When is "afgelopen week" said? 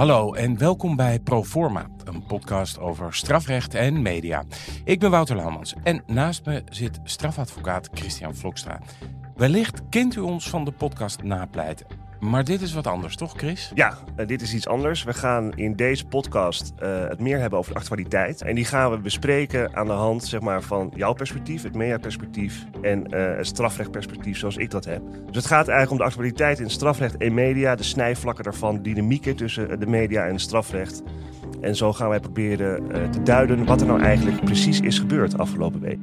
35.38-35.98